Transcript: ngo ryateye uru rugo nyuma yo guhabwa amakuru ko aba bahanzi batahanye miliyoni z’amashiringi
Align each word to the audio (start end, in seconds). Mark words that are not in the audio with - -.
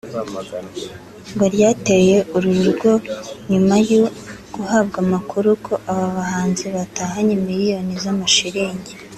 ngo 1.33 1.45
ryateye 1.55 2.17
uru 2.35 2.49
rugo 2.65 2.91
nyuma 3.51 3.75
yo 3.91 4.03
guhabwa 4.53 4.97
amakuru 5.05 5.49
ko 5.65 5.73
aba 5.91 6.07
bahanzi 6.17 6.63
batahanye 6.75 7.33
miliyoni 7.45 7.93
z’amashiringi 8.03 8.93